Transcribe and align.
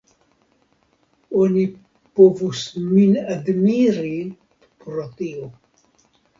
Oni 1.43 1.65
povus 2.21 2.65
min 2.87 3.15
admiri 3.37 4.13
pro 4.83 5.09
tio. 5.23 5.55